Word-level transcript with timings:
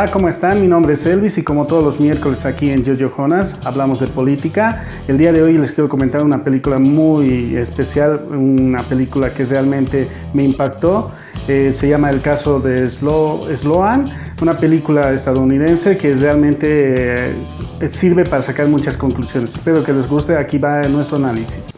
Hola, 0.00 0.12
¿cómo 0.12 0.28
están? 0.28 0.60
Mi 0.60 0.68
nombre 0.68 0.92
es 0.92 1.04
Elvis 1.06 1.38
y 1.38 1.42
como 1.42 1.66
todos 1.66 1.82
los 1.82 1.98
miércoles 1.98 2.44
aquí 2.44 2.70
en 2.70 2.86
Jojo 2.86 3.16
Jonas 3.16 3.56
hablamos 3.64 3.98
de 3.98 4.06
política. 4.06 4.84
El 5.08 5.18
día 5.18 5.32
de 5.32 5.42
hoy 5.42 5.58
les 5.58 5.72
quiero 5.72 5.88
comentar 5.88 6.22
una 6.22 6.44
película 6.44 6.78
muy 6.78 7.56
especial, 7.56 8.22
una 8.30 8.84
película 8.84 9.34
que 9.34 9.44
realmente 9.44 10.06
me 10.32 10.44
impactó. 10.44 11.10
Eh, 11.48 11.72
se 11.72 11.88
llama 11.88 12.10
El 12.10 12.20
caso 12.20 12.60
de 12.60 12.88
Sloan, 12.88 14.04
una 14.40 14.56
película 14.56 15.10
estadounidense 15.12 15.96
que 15.96 16.14
realmente 16.14 17.32
eh, 17.80 17.88
sirve 17.88 18.22
para 18.22 18.42
sacar 18.44 18.68
muchas 18.68 18.96
conclusiones. 18.96 19.52
Espero 19.52 19.82
que 19.82 19.92
les 19.92 20.06
guste, 20.06 20.36
aquí 20.36 20.58
va 20.58 20.82
nuestro 20.82 21.16
análisis. 21.16 21.76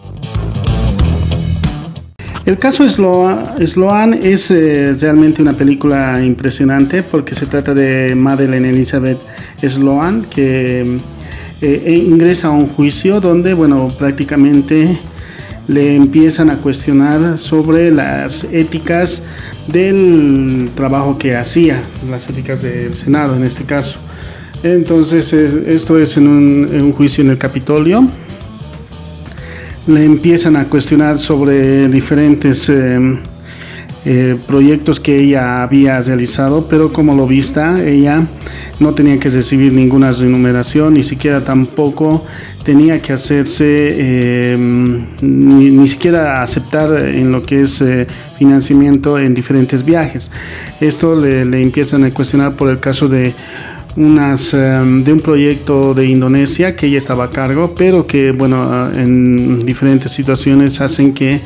El 2.47 2.57
caso 2.59 2.89
Sloan, 2.89 4.15
es 4.23 4.51
eh, 4.51 4.97
realmente 4.99 5.43
una 5.43 5.53
película 5.53 6.25
impresionante 6.25 7.03
porque 7.03 7.35
se 7.35 7.45
trata 7.45 7.75
de 7.75 8.15
Madeleine 8.15 8.71
Elizabeth 8.71 9.19
Sloan 9.63 10.23
que 10.23 10.99
eh, 11.61 11.83
e 11.85 11.93
ingresa 11.93 12.49
a 12.49 12.51
un 12.53 12.69
juicio 12.69 13.21
donde, 13.21 13.53
bueno, 13.53 13.89
prácticamente 13.99 14.99
le 15.69 15.95
empiezan 15.95 16.49
a 16.49 16.57
cuestionar 16.57 17.39
sobre 17.39 17.91
las 17.91 18.45
éticas 18.45 19.23
del 19.69 20.71
trabajo 20.75 21.19
que 21.19 21.37
hacía, 21.37 21.83
las 22.11 22.29
éticas 22.31 22.63
del 22.63 22.95
Senado 22.95 23.37
en 23.37 23.45
este 23.45 23.65
caso. 23.65 23.99
Entonces, 24.63 25.33
esto 25.35 25.99
es 25.99 26.17
en 26.17 26.27
un 26.27 26.93
juicio 26.93 27.23
en 27.23 27.31
el 27.31 27.39
Capitolio 27.39 28.09
le 29.87 30.05
empiezan 30.05 30.57
a 30.57 30.67
cuestionar 30.67 31.19
sobre 31.19 31.89
diferentes 31.89 32.69
eh, 32.69 33.19
eh, 34.05 34.37
proyectos 34.47 35.01
que 35.01 35.19
ella 35.19 35.63
había 35.63 36.01
realizado, 36.01 36.67
pero 36.69 36.93
como 36.93 37.15
lo 37.15 37.27
vista, 37.27 37.83
ella 37.85 38.27
no 38.79 38.95
tenía 38.95 39.19
que 39.19 39.29
recibir 39.29 39.73
ninguna 39.73 40.13
remuneración, 40.13 40.95
ni 40.95 41.03
siquiera 41.03 41.45
tampoco 41.45 42.25
tenía 42.65 43.01
que 43.01 43.13
hacerse, 43.13 43.65
eh, 43.67 44.57
ni, 45.23 45.89
siquiera 45.89 46.43
aceptar 46.43 47.07
en 47.07 47.33
lo 47.33 47.43
que 47.43 47.63
es 47.63 47.83
financiamiento 48.39 49.19
en 49.19 49.35
diferentes 49.35 49.85
viajes. 49.85 50.31
Esto 50.81 51.15
le, 51.15 51.45
le 51.45 51.63
empiezan 51.63 52.05
a 52.05 52.13
cuestionar 52.13 52.53
por 52.53 52.69
el 52.71 52.81
caso 52.81 53.09
de 53.09 53.35
unas 53.97 54.55
em, 54.55 55.03
de 55.03 55.13
un 55.13 55.21
proyecto 55.21 55.95
de 55.95 56.07
Indonesia 56.07 56.77
que 56.77 56.87
ella 56.87 56.99
estaba 56.99 57.25
a 57.25 57.31
cargo, 57.31 57.75
pero 57.77 58.07
que 58.07 58.33
bueno 58.33 58.91
en 58.93 59.61
diferentes 59.61 60.13
situaciones 60.13 60.81
hacen 60.81 61.13
que 61.13 61.41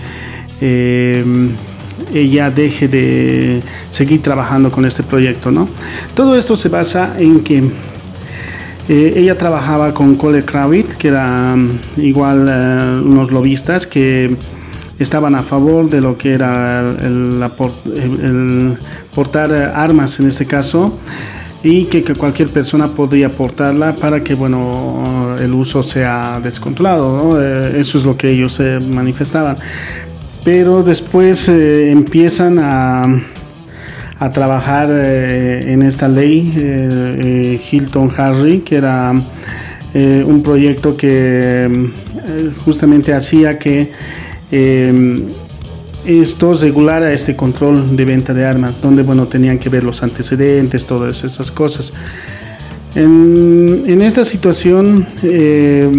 em, 0.61 1.51
ella 2.13 2.51
deje 2.51 2.89
de 2.89 3.63
seguir 3.91 4.23
trabajando 4.23 4.71
con 4.71 4.85
este 4.85 5.03
proyecto, 5.03 5.51
¿no? 5.51 5.69
Todo 6.15 6.37
esto 6.37 6.57
se 6.57 6.69
basa 6.69 7.15
en 7.19 7.41
que 7.41 7.59
eh, 8.89 9.15
ella 9.17 9.39
trabajaba 9.39 9.95
con 9.95 10.15
Cole 10.17 10.45
Kravitz, 10.45 10.97
que 10.97 11.09
era 11.09 11.55
em, 11.55 11.79
igual 11.97 12.47
eh, 12.49 13.01
unos 13.05 13.31
lobistas 13.31 13.87
que 13.87 14.37
estaban 14.99 15.35
a 15.35 15.43
favor 15.43 15.91
de 15.91 16.01
lo 16.01 16.17
que 16.17 16.35
era 16.35 16.81
el, 16.81 17.43
el 18.23 18.77
portar 19.13 19.53
armas 19.75 20.21
en 20.21 20.29
este 20.29 20.47
caso 20.47 20.99
y 21.65 21.87
que, 21.87 22.05
cualquier 22.05 22.51
persona 22.51 22.89
podría 22.89 23.29
aportarla 23.29 23.97
para 23.97 24.23
que 24.23 24.35
bueno 24.35 25.35
el 25.41 25.53
uso 25.55 25.83
sea 25.83 26.39
descontrolado 26.43 27.43
eh, 27.43 27.81
eso 27.81 27.97
es 27.97 28.05
lo 28.05 28.17
que 28.17 28.31
ellos 28.31 28.61
eh, 28.61 28.79
manifestaban. 28.81 29.57
Pero 30.45 30.83
después 30.83 31.49
eh, 31.49 31.91
empiezan 31.91 32.59
a, 32.61 33.05
a 34.19 34.31
trabajar 34.31 34.91
en 34.91 35.83
esta 35.83 36.07
ley 36.07 37.61
Hilton 37.73 38.13
Harry 38.15 38.59
que 38.59 38.77
era 38.77 39.13
un 39.95 40.43
proyecto 40.43 40.97
que 40.99 41.89
justamente 42.65 43.15
hacía 43.15 43.59
que 43.59 43.91
esto 46.05 46.55
regulara 46.55 47.13
este 47.13 47.37
control 47.37 47.97
de 47.97 48.05
venta 48.05 48.35
de 48.35 48.45
armas, 48.45 48.81
donde 48.81 49.03
bueno 49.03 49.27
tenían 49.27 49.59
que 49.59 49.69
ver 49.69 49.83
los 49.83 50.03
antecedentes, 50.03 50.87
todas 50.87 51.25
esas 51.25 51.51
cosas. 51.51 51.93
En, 52.95 54.01
esta 54.03 54.25
situación 54.25 55.07
eh, 55.23 55.91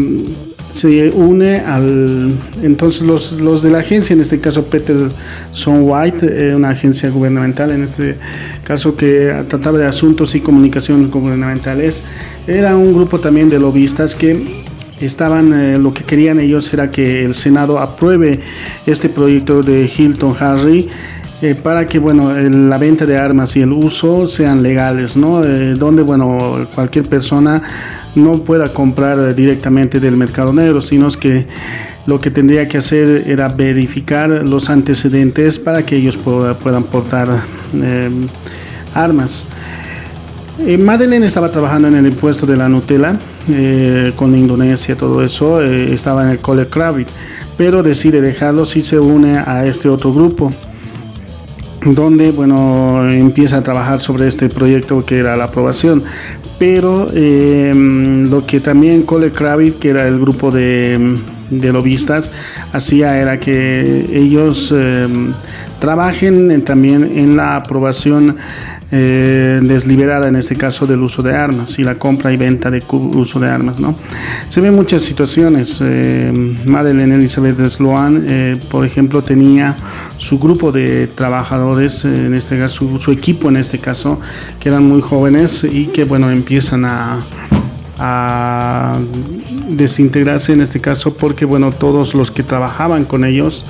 se 0.73 1.09
une 1.09 1.59
al 1.59 2.37
entonces 2.61 3.01
los, 3.01 3.33
los, 3.33 3.63
de 3.63 3.71
la 3.71 3.79
agencia, 3.79 4.13
en 4.13 4.21
este 4.21 4.39
caso 4.39 4.65
Peterson 4.65 5.79
White, 5.81 6.49
eh, 6.49 6.55
una 6.55 6.69
agencia 6.69 7.09
gubernamental, 7.09 7.71
en 7.71 7.83
este 7.83 8.15
caso 8.63 8.95
que 8.95 9.45
trataba 9.47 9.77
de 9.77 9.85
asuntos 9.85 10.35
y 10.35 10.41
comunicaciones 10.41 11.09
gubernamentales, 11.09 12.03
era 12.45 12.75
un 12.75 12.93
grupo 12.93 13.19
también 13.19 13.49
de 13.49 13.59
lobistas 13.59 14.15
que 14.15 14.64
estaban 14.99 15.53
eh, 15.53 15.77
lo 15.77 15.93
que 15.93 16.03
querían 16.03 16.39
ellos 16.39 16.71
era 16.73 16.91
que 16.91 17.25
el 17.25 17.33
Senado 17.33 17.79
apruebe 17.79 18.39
este 18.85 19.09
proyecto 19.09 19.61
de 19.61 19.89
Hilton 19.93 20.35
Harry 20.39 20.87
eh, 21.41 21.55
para 21.55 21.85
que 21.85 21.99
bueno 21.99 22.33
la 22.33 22.77
venta 22.77 23.05
de 23.05 23.17
armas 23.17 23.55
y 23.57 23.61
el 23.61 23.73
uso 23.73 24.25
sean 24.27 24.63
legales 24.63 25.17
no 25.17 25.43
eh, 25.43 25.73
donde 25.73 26.01
bueno 26.01 26.67
cualquier 26.73 27.05
persona 27.05 27.61
no 28.15 28.39
pueda 28.39 28.73
comprar 28.73 29.35
directamente 29.35 29.99
del 29.99 30.15
mercado 30.15 30.53
negro 30.53 30.79
sino 30.79 31.09
que 31.09 31.45
lo 32.05 32.21
que 32.21 32.31
tendría 32.31 32.67
que 32.67 32.77
hacer 32.77 33.25
era 33.27 33.49
verificar 33.49 34.29
los 34.29 34.69
antecedentes 34.69 35.59
para 35.59 35.85
que 35.85 35.95
ellos 35.97 36.17
puedan 36.17 36.83
portar 36.83 37.27
armas 38.93 39.45
Madeleine 40.79 41.25
estaba 41.25 41.51
trabajando 41.51 41.87
en 41.89 41.95
el 41.95 42.07
impuesto 42.07 42.45
de 42.45 42.55
la 42.55 42.69
Nutella 42.69 43.13
eh, 43.49 44.13
con 44.15 44.35
Indonesia, 44.35 44.95
todo 44.95 45.23
eso, 45.23 45.61
eh, 45.61 45.93
estaba 45.93 46.23
en 46.23 46.29
el 46.29 46.39
Cole 46.39 46.67
Kravitz, 46.67 47.09
pero 47.57 47.83
decide 47.83 48.21
dejarlo 48.21 48.65
si 48.65 48.81
se 48.81 48.97
une 48.97 49.37
a 49.37 49.65
este 49.65 49.89
otro 49.89 50.13
grupo 50.13 50.53
donde 51.83 52.31
bueno 52.31 53.07
empieza 53.11 53.57
a 53.57 53.61
trabajar 53.61 54.01
sobre 54.01 54.27
este 54.27 54.49
proyecto 54.49 55.05
que 55.05 55.19
era 55.19 55.35
la 55.35 55.45
aprobación. 55.45 56.03
Pero 56.57 57.09
lo 57.11 58.45
que 58.47 58.59
también 58.61 59.03
Cole 59.03 59.31
Kravitz 59.31 59.77
que 59.77 59.89
era 59.89 60.07
el 60.07 60.19
grupo 60.19 60.51
de, 60.51 61.19
de 61.49 61.71
lobistas 61.71 62.31
hacía 62.73 63.19
era 63.19 63.39
que 63.39 64.09
ellos 64.11 64.71
em, 64.71 65.33
trabajen 65.79 66.63
también 66.63 67.17
en 67.17 67.37
la 67.37 67.55
aprobación 67.55 68.37
eh, 68.91 69.59
desliberada 69.63 70.27
en 70.27 70.35
este 70.35 70.55
caso 70.55 70.85
del 70.85 71.01
uso 71.01 71.23
de 71.23 71.35
armas 71.35 71.79
y 71.79 71.83
la 71.83 71.95
compra 71.95 72.31
y 72.31 72.37
venta 72.37 72.69
de 72.69 72.83
uso 72.89 73.39
de 73.39 73.49
armas. 73.49 73.79
¿no? 73.79 73.95
Se 74.47 74.61
ven 74.61 74.75
muchas 74.75 75.01
situaciones. 75.01 75.81
Eh, 75.83 76.31
Madeleine 76.65 77.15
Elizabeth 77.15 77.57
Sloan, 77.67 78.25
eh, 78.27 78.59
por 78.69 78.85
ejemplo, 78.85 79.23
tenía 79.23 79.75
su 80.17 80.37
grupo 80.37 80.71
de 80.71 81.07
trabajadores, 81.07 82.05
en 82.05 82.35
este 82.35 82.59
caso, 82.59 82.99
su, 82.99 83.11
equipo 83.11 83.49
en 83.49 83.57
este 83.57 83.79
caso, 83.79 84.21
que 84.59 84.69
eran 84.69 84.83
muy 84.83 85.01
jóvenes 85.01 85.63
y 85.63 85.87
que 85.87 86.03
bueno, 86.03 86.29
empiezan 86.29 86.85
a, 86.85 87.25
a 87.97 88.97
desintegrarse 89.69 90.53
en 90.53 90.61
este 90.61 90.81
caso 90.81 91.15
porque 91.15 91.45
bueno 91.45 91.71
todos 91.71 92.13
los 92.13 92.29
que 92.31 92.43
trabajaban 92.43 93.05
con 93.05 93.23
ellos 93.23 93.65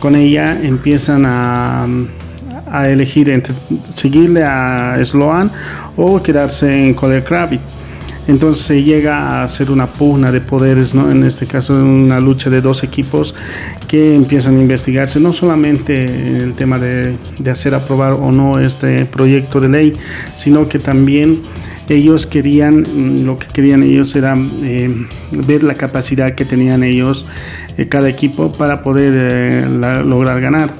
con 0.00 0.16
ella 0.16 0.60
empiezan 0.62 1.24
a 1.26 1.86
a 2.70 2.88
elegir 2.88 3.28
entre 3.30 3.54
seguirle 3.94 4.44
a 4.44 4.96
Sloan 5.04 5.50
o 5.96 6.22
quedarse 6.22 6.86
en 6.86 6.94
Color 6.94 7.24
Kravitz. 7.24 7.62
Entonces 8.28 8.64
se 8.64 8.82
llega 8.82 9.18
a 9.18 9.44
hacer 9.44 9.72
una 9.72 9.86
pugna 9.92 10.30
de 10.30 10.40
poderes, 10.40 10.94
¿no? 10.94 11.10
en 11.10 11.24
este 11.24 11.46
caso 11.46 11.74
una 11.74 12.20
lucha 12.20 12.48
de 12.48 12.60
dos 12.60 12.84
equipos 12.84 13.34
que 13.88 14.14
empiezan 14.14 14.56
a 14.56 14.60
investigarse, 14.60 15.18
no 15.18 15.32
solamente 15.32 16.04
en 16.04 16.36
el 16.36 16.54
tema 16.54 16.78
de, 16.78 17.16
de 17.38 17.50
hacer 17.50 17.74
aprobar 17.74 18.12
o 18.12 18.30
no 18.30 18.60
este 18.60 19.04
proyecto 19.04 19.60
de 19.60 19.68
ley, 19.68 19.92
sino 20.36 20.68
que 20.68 20.78
también 20.78 21.40
ellos 21.90 22.24
querían, 22.24 22.82
mm, 22.82 23.24
lo 23.26 23.36
que 23.36 23.48
querían 23.48 23.82
ellos 23.82 24.14
era 24.14 24.36
eh, 24.62 25.06
ver 25.30 25.64
la 25.64 25.74
capacidad 25.74 26.34
que 26.34 26.44
tenían 26.44 26.84
ellos, 26.84 27.26
eh, 27.76 27.88
cada 27.88 28.08
equipo, 28.08 28.52
para 28.52 28.82
poder 28.82 29.12
eh, 29.14 29.66
lograr 30.04 30.40
ganar. 30.40 30.70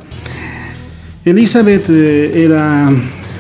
Elizabeth 1.25 1.91
era 1.91 2.89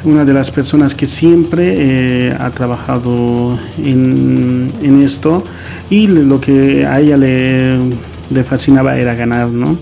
una 0.04 0.24
de 0.24 0.34
las 0.34 0.50
personas 0.50 0.94
que 0.94 1.06
siempre 1.06 2.32
ha 2.38 2.50
trabajado 2.50 3.58
en, 3.78 5.02
esto 5.02 5.42
y 5.88 6.06
lo 6.06 6.40
que 6.40 6.84
a 6.84 7.00
ella 7.00 7.16
le, 7.16 7.78
le 8.30 8.44
fascinaba 8.44 8.98
era 8.98 9.14
ganar, 9.14 9.48
¿no? 9.48 9.78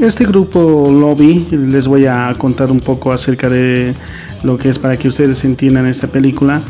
Este 0.00 0.24
grupo 0.24 0.90
lobby, 0.90 1.46
les 1.52 1.86
voy 1.86 2.06
a 2.06 2.32
contar 2.36 2.72
un 2.72 2.80
poco 2.80 3.12
acerca 3.12 3.48
de 3.48 3.94
lo 4.44 4.58
que 4.58 4.68
es 4.68 4.78
para 4.78 4.96
que 4.96 5.08
ustedes 5.08 5.44
entiendan 5.44 5.86
esta 5.86 6.06
película. 6.06 6.62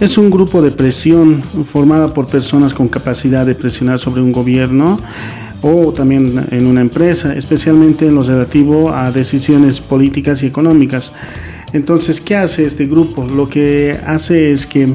Es 0.00 0.18
un 0.18 0.30
grupo 0.30 0.62
de 0.62 0.70
presión 0.70 1.42
formada 1.64 2.12
por 2.12 2.28
personas 2.28 2.74
con 2.74 2.88
capacidad 2.88 3.46
de 3.46 3.54
presionar 3.54 3.98
sobre 3.98 4.22
un 4.22 4.32
gobierno 4.32 4.98
o 5.60 5.92
también 5.92 6.46
en 6.50 6.66
una 6.66 6.80
empresa, 6.80 7.34
especialmente 7.34 8.06
en 8.06 8.14
lo 8.14 8.22
relativo 8.22 8.92
a 8.92 9.10
decisiones 9.10 9.80
políticas 9.80 10.42
y 10.42 10.46
económicas. 10.46 11.12
Entonces, 11.72 12.20
¿qué 12.20 12.36
hace 12.36 12.64
este 12.64 12.86
grupo? 12.86 13.26
Lo 13.26 13.48
que 13.48 13.98
hace 14.06 14.52
es 14.52 14.66
que 14.66 14.88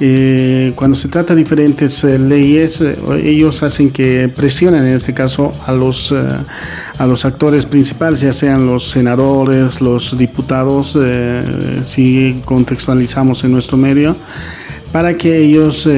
eh, 0.00 0.72
cuando 0.76 0.94
se 0.94 1.08
trata 1.08 1.34
de 1.34 1.40
diferentes 1.40 2.04
eh, 2.04 2.18
leyes, 2.18 2.80
eh, 2.80 2.96
ellos 3.24 3.62
hacen 3.64 3.90
que 3.90 4.30
presionen 4.34 4.86
en 4.86 4.94
este 4.94 5.12
caso 5.12 5.52
a 5.66 5.72
los, 5.72 6.12
a 6.12 7.06
los 7.06 7.24
actores 7.24 7.66
principales, 7.66 8.20
ya 8.20 8.32
sean 8.32 8.66
los 8.66 8.90
senadores, 8.90 9.80
los 9.80 10.16
diputados, 10.16 10.96
si 11.84 12.40
contextualizamos 12.44 13.42
en 13.44 13.52
nuestro 13.52 13.76
medio, 13.76 14.14
para 14.92 15.16
que 15.16 15.36
ellos 15.36 15.88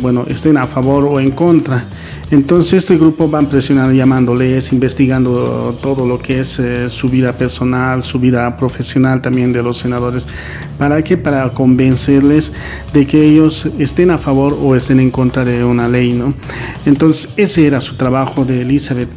bueno, 0.00 0.24
estén 0.28 0.56
a 0.56 0.66
favor 0.66 1.04
o 1.04 1.18
en 1.18 1.32
contra. 1.32 1.84
Entonces 2.30 2.74
este 2.74 2.96
grupo 2.96 3.28
van 3.28 3.46
presionando, 3.46 3.92
llamándoles, 3.92 4.72
investigando 4.72 5.76
todo 5.80 6.06
lo 6.06 6.18
que 6.18 6.40
es 6.40 6.58
eh, 6.58 6.88
su 6.88 7.08
vida 7.08 7.34
personal, 7.34 8.02
su 8.02 8.18
vida 8.18 8.56
profesional 8.56 9.20
también 9.20 9.52
de 9.52 9.62
los 9.62 9.78
senadores. 9.78 10.26
¿Para 10.78 11.02
qué? 11.02 11.16
Para 11.16 11.50
convencerles 11.50 12.52
de 12.92 13.06
que 13.06 13.24
ellos 13.24 13.68
estén 13.78 14.10
a 14.10 14.18
favor 14.18 14.58
o 14.60 14.74
estén 14.74 15.00
en 15.00 15.10
contra 15.10 15.44
de 15.44 15.64
una 15.64 15.88
ley, 15.88 16.12
¿no? 16.12 16.34
Entonces 16.86 17.30
ese 17.36 17.66
era 17.66 17.80
su 17.80 17.96
trabajo 17.96 18.44
de 18.44 18.62
Elizabeth, 18.62 19.10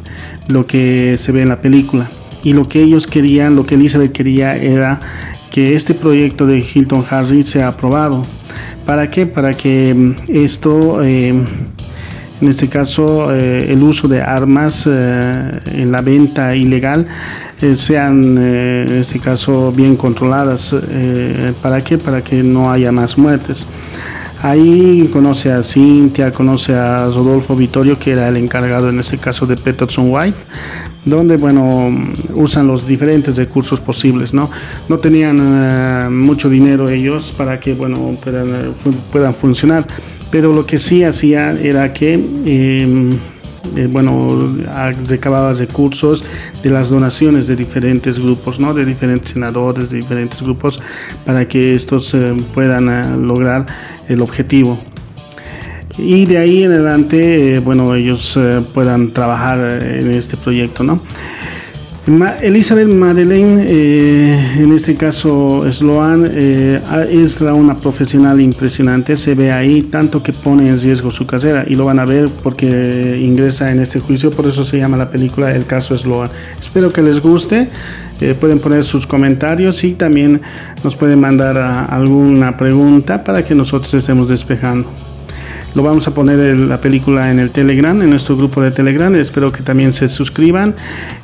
lo 0.48 0.66
que 0.66 1.16
se 1.18 1.32
ve 1.32 1.42
en 1.42 1.48
la 1.48 1.60
película. 1.60 2.10
Y 2.44 2.52
lo 2.52 2.68
que 2.68 2.82
ellos 2.82 3.06
querían, 3.06 3.56
lo 3.56 3.66
que 3.66 3.74
Elizabeth 3.74 4.12
quería 4.12 4.56
era 4.56 5.00
que 5.50 5.74
este 5.74 5.94
proyecto 5.94 6.46
de 6.46 6.58
Hilton 6.58 7.04
Harry 7.10 7.42
sea 7.42 7.68
aprobado. 7.68 8.22
¿Para 8.86 9.10
qué? 9.10 9.26
Para 9.26 9.54
que 9.54 9.94
mm, 9.94 10.14
esto... 10.28 11.02
Eh, 11.02 11.34
en 12.40 12.48
este 12.48 12.68
caso 12.68 13.34
eh, 13.34 13.72
el 13.72 13.82
uso 13.82 14.08
de 14.08 14.22
armas 14.22 14.84
eh, 14.86 15.60
en 15.72 15.90
la 15.90 16.00
venta 16.00 16.54
ilegal, 16.54 17.06
eh, 17.60 17.74
sean 17.74 18.38
en 18.38 18.98
este 18.98 19.18
caso 19.18 19.72
bien 19.72 19.96
controladas. 19.96 20.74
¿Para 21.60 21.82
qué? 21.82 21.98
Para 21.98 22.22
que 22.22 22.42
no 22.42 22.70
haya 22.70 22.92
más 22.92 23.18
muertes. 23.18 23.66
Ahí 24.40 25.10
conoce 25.12 25.50
a 25.50 25.64
Cintia, 25.64 26.32
conoce 26.32 26.72
a 26.72 27.06
Rodolfo 27.06 27.56
Vittorio, 27.56 27.98
que 27.98 28.12
era 28.12 28.28
el 28.28 28.36
encargado 28.36 28.88
en 28.88 29.00
este 29.00 29.18
caso 29.18 29.46
de 29.46 29.56
Peterson 29.56 30.06
White, 30.08 30.38
donde, 31.04 31.36
bueno, 31.36 31.90
usan 32.34 32.68
los 32.68 32.86
diferentes 32.86 33.36
recursos 33.36 33.80
posibles, 33.80 34.32
¿no? 34.32 34.48
No 34.88 34.98
tenían 34.98 36.16
mucho 36.16 36.48
dinero 36.48 36.88
ellos 36.88 37.34
para 37.36 37.58
que, 37.58 37.74
bueno, 37.74 38.16
puedan, 38.22 38.74
puedan 39.10 39.34
funcionar 39.34 39.88
pero 40.30 40.52
lo 40.52 40.66
que 40.66 40.78
sí 40.78 41.04
hacía 41.04 41.50
era 41.52 41.92
que, 41.92 42.14
em, 42.14 43.10
eh, 43.76 43.88
bueno, 43.90 44.38
recababa 45.06 45.52
recursos 45.52 46.24
de 46.62 46.70
las 46.70 46.90
donaciones 46.90 47.46
de 47.46 47.56
diferentes 47.56 48.18
grupos, 48.18 48.58
¿no? 48.60 48.74
De 48.74 48.84
diferentes 48.84 49.30
senadores, 49.30 49.90
de 49.90 49.98
diferentes 49.98 50.42
grupos, 50.42 50.80
para 51.24 51.46
que 51.46 51.74
estos 51.74 52.14
eh, 52.14 52.34
puedan 52.54 52.88
eh, 52.88 53.16
lograr 53.16 53.66
el 54.08 54.20
objetivo. 54.22 54.78
Y 55.96 56.26
de 56.26 56.38
ahí 56.38 56.62
en 56.62 56.72
adelante, 56.72 57.58
bueno, 57.58 57.94
ellos 57.94 58.38
puedan 58.72 59.10
trabajar 59.10 59.58
en 59.82 60.12
este 60.12 60.36
proyecto, 60.36 60.84
¿no? 60.84 61.00
Elizabeth 62.40 62.88
Madeleine, 62.88 63.66
eh, 63.66 64.54
en 64.60 64.72
este 64.72 64.94
caso 64.94 65.70
Sloan, 65.70 66.26
eh, 66.30 66.80
es 67.10 67.38
una 67.38 67.78
profesional 67.78 68.40
impresionante, 68.40 69.14
se 69.14 69.34
ve 69.34 69.52
ahí 69.52 69.82
tanto 69.82 70.22
que 70.22 70.32
pone 70.32 70.70
en 70.70 70.78
riesgo 70.78 71.10
su 71.10 71.26
carrera 71.26 71.64
y 71.66 71.74
lo 71.74 71.84
van 71.84 71.98
a 71.98 72.06
ver 72.06 72.30
porque 72.42 73.20
ingresa 73.20 73.70
en 73.70 73.80
este 73.80 74.00
juicio, 74.00 74.30
por 74.30 74.46
eso 74.46 74.64
se 74.64 74.78
llama 74.78 74.96
la 74.96 75.10
película 75.10 75.54
El 75.54 75.66
caso 75.66 75.98
Sloan. 75.98 76.30
Espero 76.58 76.90
que 76.90 77.02
les 77.02 77.20
guste, 77.20 77.68
eh, 78.22 78.34
pueden 78.40 78.58
poner 78.58 78.84
sus 78.84 79.06
comentarios 79.06 79.84
y 79.84 79.92
también 79.92 80.40
nos 80.82 80.96
pueden 80.96 81.20
mandar 81.20 81.58
alguna 81.58 82.56
pregunta 82.56 83.22
para 83.22 83.44
que 83.44 83.54
nosotros 83.54 83.92
estemos 83.92 84.30
despejando. 84.30 85.07
Lo 85.74 85.82
vamos 85.82 86.08
a 86.08 86.14
poner 86.14 86.58
la 86.58 86.80
película 86.80 87.30
en 87.30 87.38
el 87.38 87.50
Telegram, 87.50 88.00
en 88.00 88.10
nuestro 88.10 88.36
grupo 88.36 88.62
de 88.62 88.70
Telegram. 88.70 89.14
Espero 89.14 89.52
que 89.52 89.62
también 89.62 89.92
se 89.92 90.08
suscriban 90.08 90.74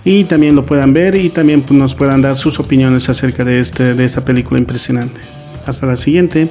y 0.04 0.24
también 0.24 0.54
lo 0.54 0.64
puedan 0.64 0.92
ver 0.92 1.16
y 1.16 1.30
también 1.30 1.64
nos 1.70 1.94
puedan 1.94 2.22
dar 2.22 2.36
sus 2.36 2.60
opiniones 2.60 3.08
acerca 3.08 3.44
de, 3.44 3.58
este, 3.60 3.94
de 3.94 4.04
esta 4.04 4.24
película 4.24 4.60
impresionante. 4.60 5.20
Hasta 5.66 5.86
la 5.86 5.96
siguiente. 5.96 6.50